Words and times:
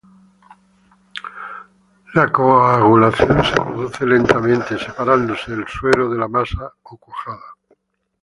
La 2.15 2.31
coagulación 2.31 3.45
se 3.45 3.53
produce 3.53 4.03
lentamente, 4.03 4.75
separándose 4.79 5.53
el 5.53 5.67
suero 5.67 6.09
de 6.09 6.17
la 6.17 6.27
masa 6.27 6.73
o 6.81 6.97
cuajada. 6.97 7.55